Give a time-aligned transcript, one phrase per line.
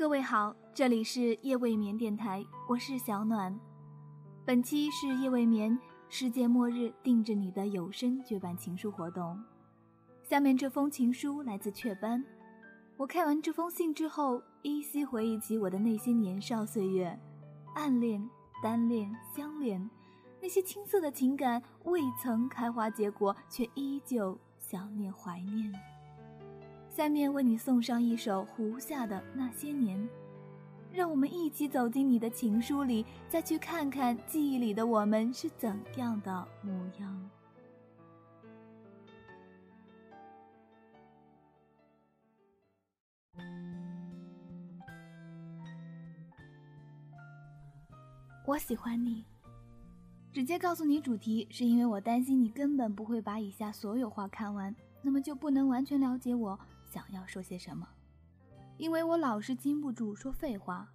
[0.00, 3.54] 各位好，这里是夜未眠电台，我是小暖。
[4.46, 9.38] 本期是夜未眠世界末日定制你的有声绝版情书活动。
[10.22, 12.24] 下面这封情书来自雀斑。
[12.96, 17.20] 我看完这封信之后，依稀回忆起我的那些年少岁月，
[17.74, 18.26] 暗恋、
[18.62, 19.90] 单恋、相恋，
[20.40, 25.70] 那些青涩的情感未曾开花结果，却依旧想念怀念。
[27.00, 29.98] 下面为你送上一首胡夏的《那些年》，
[30.92, 37.30] 让我们一起走进你的情书里，再去看看记忆里的我们是怎样的模样。
[48.44, 49.24] 我喜欢你，
[50.30, 56.60] 直接告诉你主题，是因为我担心你根本不会把以下所有话看完，那么就不能完全了解我。
[56.90, 57.88] 想要说些什么？
[58.76, 60.90] 因为我老是禁不住说废话。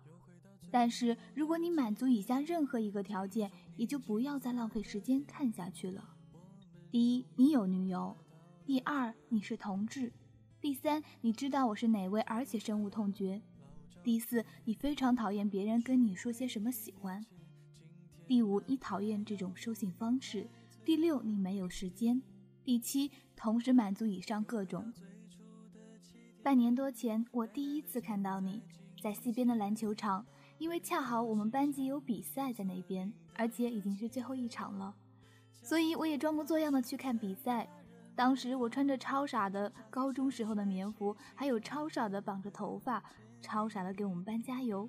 [0.70, 6.16] 但是如果你满足以下任何一个条件，也就不要再浪费时间看下去了。
[6.92, 8.14] 第一，你有女友；
[8.66, 10.10] 第二，你是同志；
[10.60, 13.40] 第三，你知道我是哪位，而且深恶痛绝；
[14.04, 17.22] 第四，你非常讨厌别人跟你说些什么喜欢；
[18.28, 20.48] 第五，你讨厌这种收信方式；
[20.84, 22.20] 第六，你没有时间；
[22.66, 24.92] 第七，同时满足以上各种。
[26.46, 28.62] 半年多前，我第一次看到你
[29.02, 30.24] 在西边的篮球场，
[30.60, 34.94] 因为恰好我们班级有比赛在那边，而且已经是最后一场了，
[35.64, 37.68] 所以我也装模作样的去看比赛。
[38.16, 43.04] 当时我穿着超傻的高中时候的棉服，还有超傻的绑着头发，
[43.42, 44.88] 超傻的给我们班加油。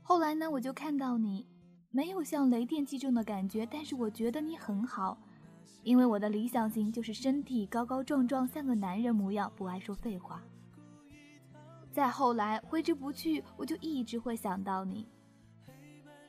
[0.00, 1.46] 后来呢，我就看到你，
[1.90, 5.18] 没有像雷电击中的感觉，但是我觉得你很好，
[5.82, 10.42] 因为我的理想型就是身体高高壮壮，像个男人模样，不爱说废话。
[11.92, 15.06] 再后来挥之不去，我就一直会想到你。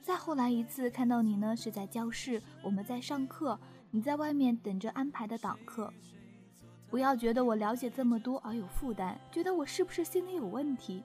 [0.01, 3.57] 再后来一次看到你呢，是在教室，我们在上课，
[3.89, 5.91] 你在外面等着安排的党课。
[6.89, 11.01] 不要觉得我了解这么多而有负担，觉得我是不是心里有问题？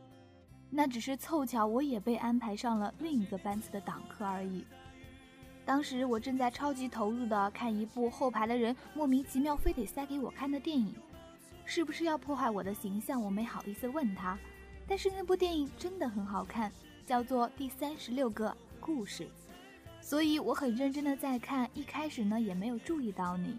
[0.69, 4.66] 那只是凑巧，我也被安排上了另一个班次的党课而已。
[5.65, 10.94] 当时我正在超级投入的看一部后排的人莫名其妙非得塞给我看的电影。
[11.65, 13.22] 是不是要破坏我的形象？
[13.22, 14.38] 我没好意思问他，
[14.88, 16.72] 但是那部电影真的很好看，
[17.04, 19.25] 叫做《第三十六个故事》，
[20.00, 21.69] 所以我很认真的在看。
[21.75, 23.54] 一开始呢也没有注意到你，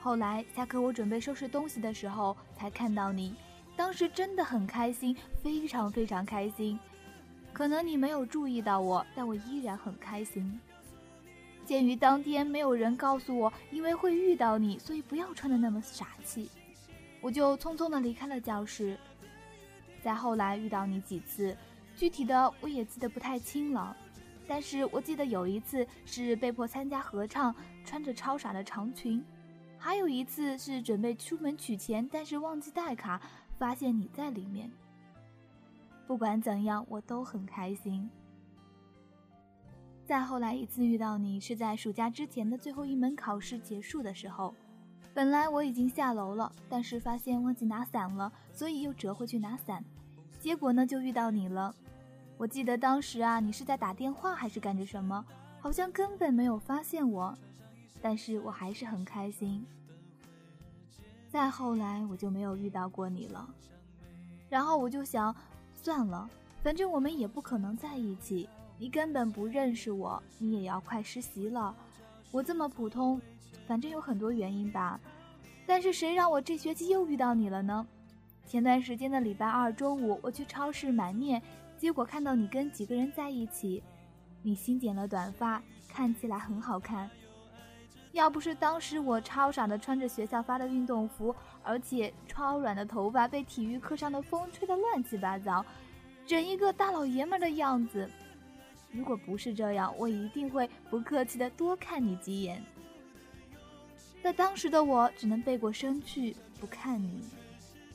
[0.00, 3.34] 后来下课我准备收拾东西的时候才看到你，
[3.76, 6.80] 当时真的很开心，非常非常开心。
[7.52, 10.58] 可能你没有注意到我，但我依然很开心。
[11.66, 16.50] 鉴于当天没有人告诉我，因为会遇到你，所以不要穿的那么傻气。
[17.20, 18.98] 我就匆匆的离开了教室，
[20.02, 21.56] 再后来遇到你几次，
[21.94, 23.96] 具体的我也记得不太清了，
[24.48, 27.54] 但是我记得有一次是被迫参加合唱，
[27.84, 29.24] 穿着超傻的长裙，
[29.78, 33.22] 还有一次是准备出门取钱，但是忘记带卡，
[33.56, 34.68] 发现你在里面。
[36.04, 38.10] 不管怎样，我都很开心。
[40.04, 44.52] 再后来一次遇到你是在暑假之前的最后一门考试结束的时候。
[45.14, 49.84] 本来我已经下楼了，但是发现忘记拿伞了，所以又折回去拿伞。
[50.42, 51.72] 结果呢，就遇到你了。
[52.36, 55.24] 我记得当时啊，你是在打电话还是干着什么？
[55.60, 57.32] 好像根本没有发现我，
[58.00, 59.64] 但是我还是很开心。
[61.30, 63.48] 再后来我就没有遇到过你了，
[64.48, 65.32] 然后我就想，
[65.76, 66.28] 算了，
[66.60, 68.48] 反正我们也不可能在一起。
[68.78, 71.72] 你根本不认识我，你也要快实习了，
[72.32, 73.20] 我这么普通。
[73.64, 74.98] 反正有很多原因吧，
[75.64, 77.86] 但是谁让我这学期又遇到你了呢？
[78.52, 81.40] 前段时间的礼拜二中午，我去超市买面，
[81.78, 83.82] 结果看到你跟几个人在一起，
[84.42, 87.08] 你新剪了短发，看起来很好看。
[88.12, 95.64] 要不是当时我超傻的穿着学校发的运动服，而且超软的头发被体育课上的风吹得乱七八糟，
[96.26, 98.06] 整一个大老爷们的样子。
[98.90, 102.62] 如果不是这样，我一定会不客气的多看你几眼。
[104.22, 107.24] 在当时的我只能背过身去不看你，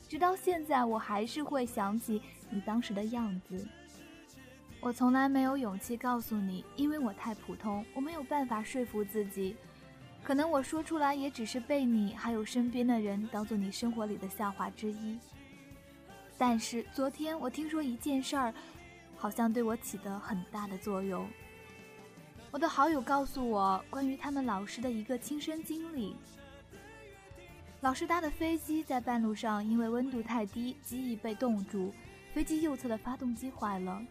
[0.08, 3.68] 直到现在我还是会想起你当时的样子。
[4.80, 9.56] 我从来没有勇气告诉你，因为我太普通，我没有办法说服自己。
[10.22, 15.18] 可能我说出来也只是被你还有身边的人当做你生活里的笑话之一。
[16.36, 18.54] 但是昨天我听说一件事儿，
[19.16, 21.28] 好像对我起的很大的作用。
[22.50, 26.16] 我的好友告诉我关于他们老师的一个亲身经历。
[27.80, 31.92] 老师搭的飞机在半路上因为温度太低，机翼被冻住，
[32.34, 34.04] 飞机右侧的发动机坏了，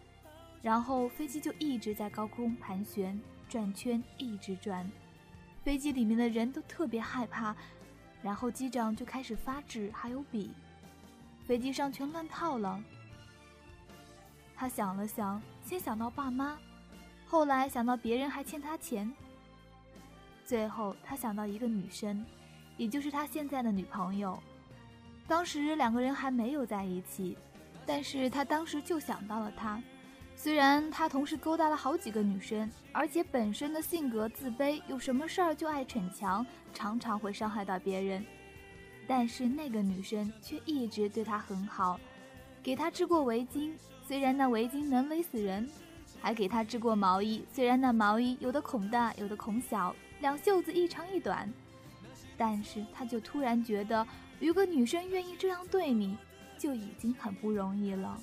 [0.61, 3.19] 然后飞机就一直在高空盘旋
[3.49, 4.89] 转圈，一直转。
[5.65, 7.53] 飞机里面的人都特别害怕，
[8.21, 10.51] 然后机长就开始发纸还有笔，
[11.45, 12.81] 飞机上全乱套了。
[14.55, 16.57] 他想了想，先想到爸妈，
[17.25, 19.13] 后来想到别人还欠他钱，
[20.45, 22.25] 最后他想到一个女生，
[22.77, 24.41] 也就是他现在的女朋友。
[25.27, 27.37] 当时两个人还没有在一起，
[27.85, 29.81] 但是他当时就想到了她。
[30.35, 38.23] 虽然他同时勾搭了好几个女生，而且本身的性格自卑，有什么事儿就爱逞强，常常会伤害到别人，
[39.07, 41.99] 但是那个女生却一直对他很好，
[42.61, 43.73] 给他织过围巾，
[44.07, 45.67] 虽然那围巾能勒死人，
[46.21, 51.51] 还给他织过毛衣，虽然那毛衣有的孔大，有的孔小，两袖子一长一短，
[52.37, 54.05] 但是他就突然觉得，
[54.39, 56.17] 有个女生愿意这样对你，
[56.57, 58.17] 就已经很不容易了。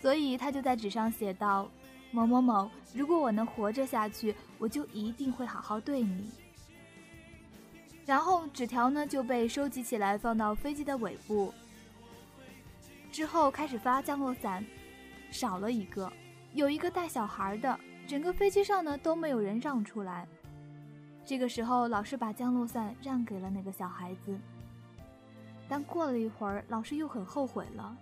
[0.00, 1.68] 所以他就在纸上写道
[2.12, 6.30] ：“某某某，如果我能活着下去，我就一定会好好对你。”
[8.06, 11.52] 然后纸条呢就被收集起来放到飞机的尾部。
[13.10, 14.64] 之后开始发降落伞，
[15.32, 16.12] 少了一个，
[16.52, 20.28] 有一个带小孩的，整个飞机上呢都没有人让出来。
[21.26, 24.38] 这个时候，老师把降落伞让给了那个小孩子，
[25.68, 27.96] 但过了一会儿，老师又很后悔了。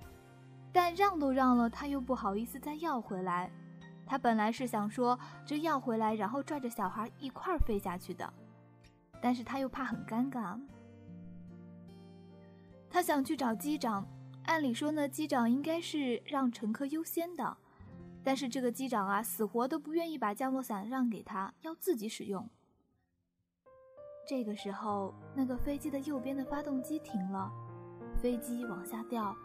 [0.71, 3.51] 但让都让了，他又不好意思再要回来。
[4.05, 8.31] 他本来是想说这要回来，然后拽着小孩一块儿飞下去的，
[9.23, 10.61] 但是他又怕很尴尬。
[12.91, 14.07] 他想去找机长，
[14.45, 17.57] 按理说呢，机长应该是让乘客优先的，
[18.23, 22.47] 但是这个机长啊，死活都不愿意把降落伞让给他，要自己使用。
[24.27, 27.51] 这个时候，那个飞机的右边的发动机停了，
[28.17, 29.37] 飞机往下掉。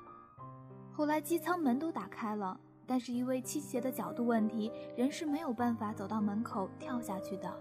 [0.92, 7.54] 后来机舱门都打开了，但是因为倾斜的角度问题，人是没有办法走到门口跳下去的。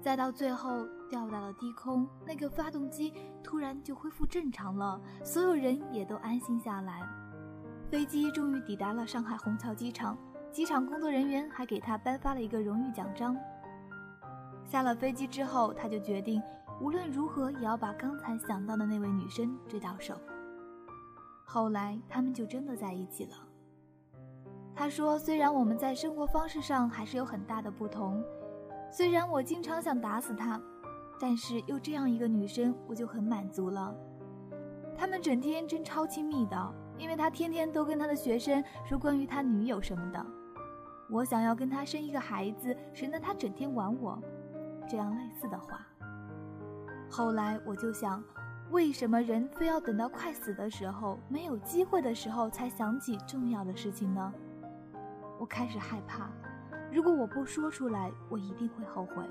[0.00, 3.12] 再到最后掉到了低空，那个发动机
[3.42, 7.02] 突然就恢复正常了，所有人也都安心下来。
[7.90, 10.16] 飞机终于抵达了上海虹桥机场，
[10.50, 13.36] 机场工作人员还给他颁发了一个荣誉奖章。
[14.64, 16.42] 下了飞机之后，他就决定
[16.80, 20.14] 无论如何也要把刚才想到的那位女生追到手。
[21.44, 23.36] 后来，他们就真的在一起了。
[24.74, 28.24] 他说：“虽然我们在生活方式上还是有很大的不同，
[28.90, 30.60] 虽然我经常想打死他，
[31.20, 33.94] 但是有这样一个女生，我就很满足了。
[34.96, 40.26] 他们整天真超亲密的，因为他天天都跟他的学生说关于他女友什么的。
[41.08, 44.18] 我想要跟他生一个孩子，省得他整天玩我，
[44.88, 45.86] 这样类似的话。
[47.10, 48.22] 后来我就想。”
[48.70, 54.32] 为什么人非要等到快死的时候、没有机会的时候才想起重要的事情呢？
[55.38, 56.30] 我开始害怕，
[56.90, 59.22] 如果我不说出来，我一定会后悔。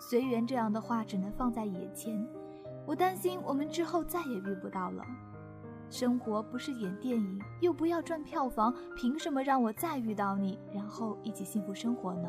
[0.00, 2.26] 随缘这样的话只能放在眼前，
[2.84, 5.02] 我担心我们之后再也遇不到了。
[5.88, 12.28] 生活不是演电影，又不要赚票房，凭什么让我再遇到你，然后一起幸福生活呢？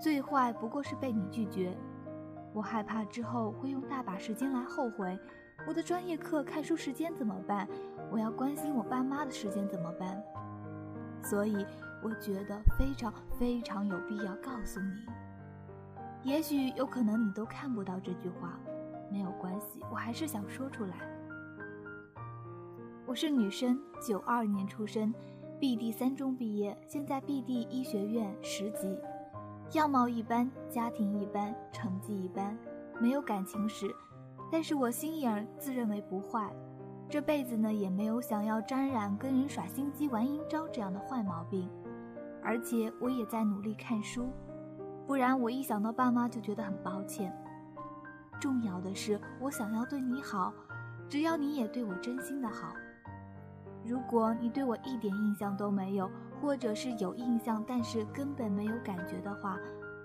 [0.00, 1.76] 最坏不过是被你拒绝。
[2.54, 5.18] 我害怕之后会用大把时间来后悔，
[5.68, 7.68] 我的专业课看书时间怎么办？
[8.10, 10.20] 我要关心我爸妈的时间怎么办？
[11.22, 11.66] 所以
[12.02, 15.06] 我觉得非常非常有必要告诉你。
[16.22, 18.58] 也许有可能你都看不到这句话，
[19.10, 20.96] 没有关系，我还是想说出来。
[23.06, 25.12] 我是女生，九二年出生
[25.60, 28.98] ，BD 三中毕业，现在 BD 医学院十级。
[29.78, 32.58] 样貌一般，家庭一般，成绩一般，
[33.00, 33.86] 没有感情史，
[34.50, 36.52] 但是我心眼儿自认为不坏，
[37.08, 41.70] 这辈子呢也没有想要沾染跟人耍心机、玩阴招这样的坏毛病，
[42.42, 44.28] 而且我也在努力看书，
[45.06, 47.32] 不然我一想到爸妈就觉得很抱歉。
[48.40, 50.52] 重要的是，我想要对你好，
[51.08, 52.72] 只要你也对我真心的好。
[53.84, 59.58] 如果你对我一点印象都没有，或者是有印象，但是根本没有感觉的话，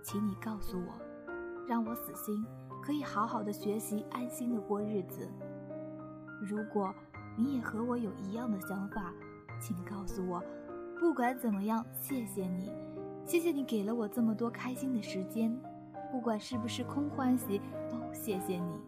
[0.04, 0.94] 请你告诉我，
[1.68, 2.46] 让我死心，
[2.84, 5.28] 可以好好的学习，安心的过日子。
[6.42, 6.94] 如果
[7.38, 9.14] 你也和我有一样的想法，
[9.62, 10.44] 请告诉我。
[11.00, 12.72] 不管怎么样，谢谢你，
[13.26, 15.54] 谢谢你给了我这么多开心的时间，
[16.12, 18.82] 不管是不是空欢喜，都谢谢你。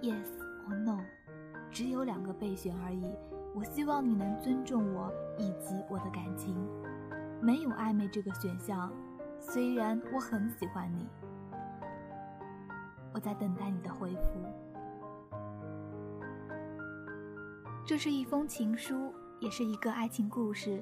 [0.00, 0.26] Yes
[0.68, 0.98] or no，
[1.70, 3.04] 只有两个备选而已。
[3.58, 6.54] 我希望你能尊重我以及我的感情，
[7.40, 8.88] 没有暧昧这个选项。
[9.40, 11.04] 虽然我很喜欢你，
[13.12, 14.44] 我在等待你的回复。
[17.84, 20.80] 这是一封情书，也是一个爱情故事。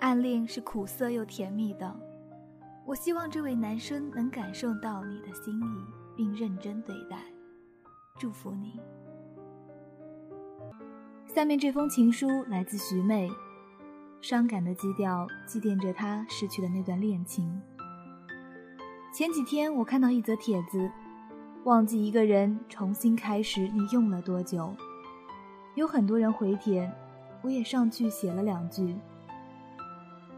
[0.00, 1.94] 暗恋是苦涩又甜蜜的，
[2.84, 5.84] 我希望这位男生能感受到你的心意，
[6.16, 7.18] 并认真对待。
[8.18, 8.80] 祝福你。
[11.34, 13.28] 下面这封情书来自徐妹，
[14.20, 17.60] 伤感的基调祭奠着她失去的那段恋情。
[19.12, 20.88] 前几天我看到一则帖子，
[21.64, 24.72] 忘记一个人重新开始，你用了多久？
[25.74, 26.88] 有很多人回帖，
[27.42, 28.94] 我也上去写了两句。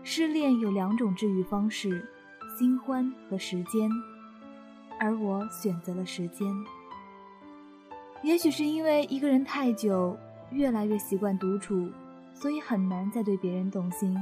[0.03, 2.09] 失恋有两种治愈方式，
[2.59, 3.91] 新欢和时间，
[4.99, 6.51] 而我选择了时间。
[8.23, 10.17] 也许是因为一个人太久，
[10.51, 11.91] 越来越习惯独处，
[12.33, 14.17] 所以很难再对别人动心。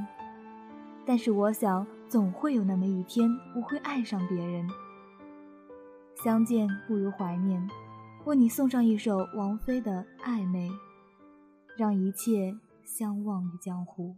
[1.07, 4.69] 但是我想，总会有那么一天，我会爱上别人。
[6.23, 7.69] 相见不如怀念，
[8.25, 10.69] 为你送上一首王菲的《暧昧》。
[11.77, 14.15] 让一切相忘于江湖。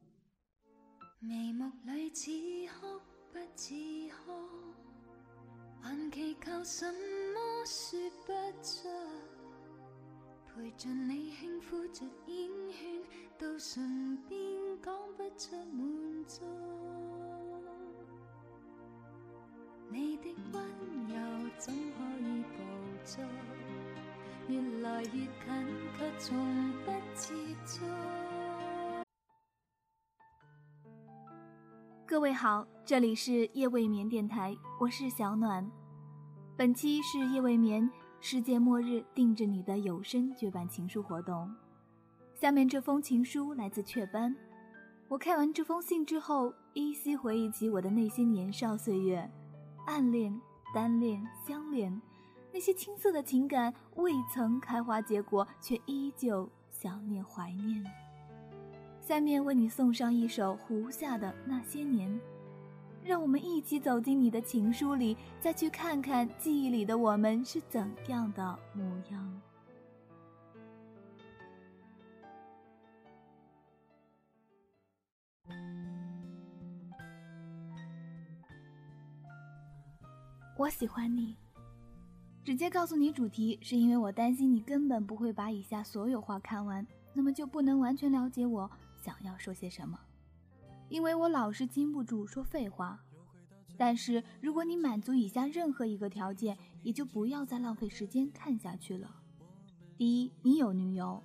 [1.21, 2.31] 眉目里似
[2.69, 3.01] 哭
[3.33, 3.75] 不似
[4.11, 4.31] 哭，
[5.81, 8.33] 还祈求什么说不
[8.63, 8.89] 出。
[10.57, 13.03] 陪着你轻抚着烟圈，
[13.37, 14.41] 到唇边
[14.83, 16.43] 讲不出满足。
[19.91, 20.63] 你的温
[21.09, 22.63] 柔怎可以捕
[23.05, 23.23] 捉？
[24.49, 25.29] 越来越近，
[25.99, 27.35] 却从不接
[27.67, 27.85] 触。
[32.07, 35.71] 各位好，这里是夜未眠电台，我是小暖。
[36.57, 41.55] 本期是夜未眠世界末日定制你的有声绝版情书活动。
[42.35, 44.35] 下面这封情书来自雀斑。
[45.09, 49.31] 我看完这封信之后，依稀回忆起我的那些年少岁月，
[49.87, 50.39] 暗恋、
[50.75, 52.01] 单恋、相恋。
[52.53, 57.85] 那些青涩的情感未曾开花结果，却依旧想念怀念。
[59.01, 62.11] 下面为你送上一首胡夏的《那些年》，
[63.07, 69.41] 让我们一起走进你的情书里，再去看看记忆里的我们是怎样的模样。
[80.59, 81.37] 我喜欢你。
[82.43, 89.99] 直接告诉你主题，是因为我担心你根本不会把以下所有话看完，那么就不能完全了解我想要说些什么。
[90.89, 93.03] 因为我老是禁不住说废话。
[93.79, 99.23] 但是如果你满足以下任何一个条件，也就不要再浪费时间看下去了。
[99.99, 101.23] 第一，你有女友；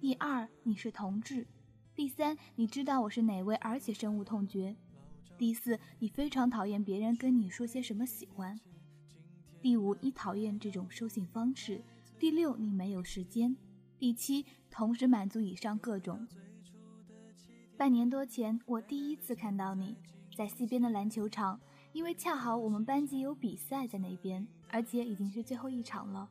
[0.00, 1.46] 第二，你是同志；
[1.94, 4.74] 第三，你知道我是哪位，而且深恶痛绝；
[5.38, 8.58] 第四，你非常讨厌别人跟你说些什么喜欢。
[9.62, 11.78] 第五，你讨厌这种收信方式；
[12.18, 13.56] 第六，你没有时间；
[13.98, 16.28] 第七，同时满足以上各种。
[17.76, 19.96] 半年多前，我第一次看到你
[20.36, 21.58] 在西边的篮球场，
[21.92, 26.28] 因为恰好我们班级有比赛在那边，而且已经是最后一场了，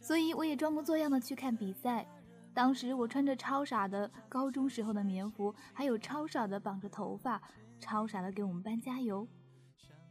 [0.00, 2.06] 所以我也装模作样的去看比赛。
[2.54, 7.42] 当时我穿着超傻的高中时候的棉服，还有超傻的绑着头发，
[7.80, 9.26] 超傻的给我们班加油。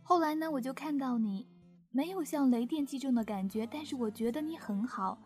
[0.03, 1.47] 后来呢，我就看到你。
[1.89, 5.17] 没有像雷电击中的感觉，但是我觉得你很好，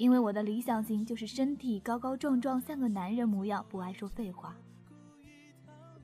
[0.00, 4.56] 因为我的理想型就是身体高高壮壮，像个男人模样，不爱说废话。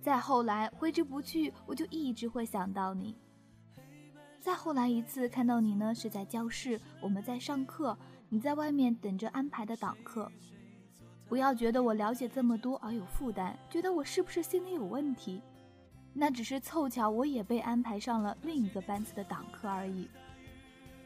[0.02, 3.16] 再后来挥之不去，我就一直会想到你。
[4.38, 7.96] 再后来一次看到你呢，是在教室，我们在上课，
[8.28, 10.30] 你在外面等着安排的党课。
[11.26, 15.40] 不要觉得我了解这么多而有负担，觉得我是不是心里有问题？
[16.12, 20.06] 那只是凑巧，我也被安排上了另一个班次的党课而已。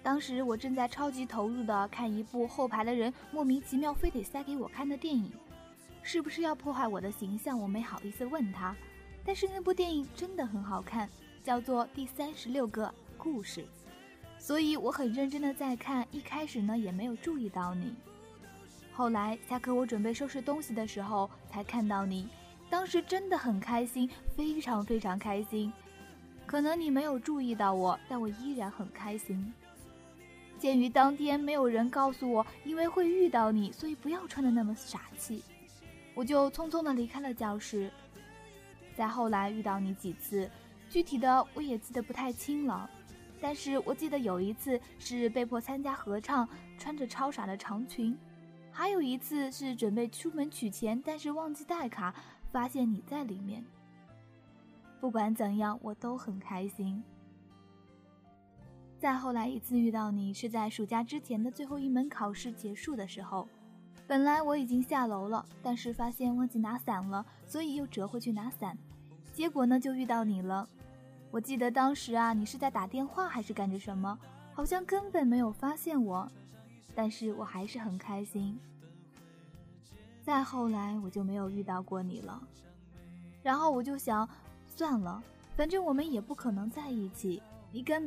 [0.02, 5.30] 当时我正在超级投入的看一部后排的人莫名其妙非得塞给我看的电影，
[6.02, 7.60] 是不是要破坏我的形象？
[7.60, 8.74] 我没好意思问他。
[9.24, 11.08] 但是那部电影真的很好看，
[11.44, 13.60] 叫做《第三十六个故事》，
[14.38, 16.06] 所以我很认真的在看。
[16.10, 17.94] 一开始呢也没有注意到你，
[18.92, 22.26] 后来下课我准备收拾东西的时候才看到你。
[22.70, 25.70] 当时真的很开心，非常非常开心。
[26.46, 29.52] 可能你没有注意到我，但我依然很开心。
[30.60, 35.42] 鉴于当天没有人告诉我，因为会遇到你，所以不要穿的那么傻气，
[36.14, 37.90] 我就匆匆的离开了教室。
[38.94, 40.48] 再后来遇到你几次，
[40.90, 42.88] 具体的我也记得不太清了。
[43.40, 48.14] 但是我记得有一次是被迫参加合唱，穿着超傻的长裙；
[48.70, 52.14] 还有一次是准备出门取钱，但是忘记带卡。
[52.52, 53.64] 发现你在里面。
[55.00, 57.00] 不管怎样，我都很开心。
[59.00, 63.48] 再后来一次遇到你，是在暑假之前的最后一门考试结束的时候，
[64.06, 68.76] 本来我已经下楼了，但是发现忘记拿伞了，所以又折回去拿伞。
[69.32, 70.68] 结果呢，就遇到你了。
[71.30, 74.18] 我记得当时啊，你是在打电话还是干着什么？
[74.52, 76.30] 好像根本没有发现我，
[76.94, 78.60] 但是我还是很开心。
[80.22, 82.38] 再后来我就没有遇到过你了，
[83.42, 84.28] 然后我就想，
[84.66, 85.22] 算了，
[85.56, 87.42] 反正我们也不可能在一起，
[87.72, 87.98] 你根